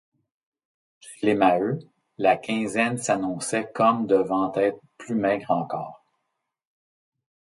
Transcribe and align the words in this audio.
Chez 0.99 1.27
les 1.27 1.35
Maheu, 1.35 1.77
la 2.17 2.35
quinzaine 2.35 2.97
s’annonçait 2.97 3.69
comme 3.75 4.07
devant 4.07 4.51
être 4.55 4.79
plus 4.97 5.13
maigre 5.13 5.51
encore. 5.51 6.03